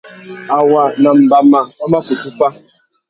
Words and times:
Awa 0.57 0.83
nà 1.01 1.09
mbama 1.21 1.59
wa 1.79 1.85
mà 1.91 1.99
kutu 2.05 2.29
fá. 2.37 2.47